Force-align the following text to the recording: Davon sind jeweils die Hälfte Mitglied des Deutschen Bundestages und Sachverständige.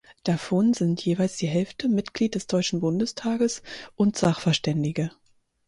Davon 0.23 0.73
sind 0.73 1.05
jeweils 1.05 1.37
die 1.37 1.45
Hälfte 1.45 1.87
Mitglied 1.87 2.33
des 2.33 2.47
Deutschen 2.47 2.79
Bundestages 2.79 3.61
und 3.95 4.17
Sachverständige. 4.17 5.11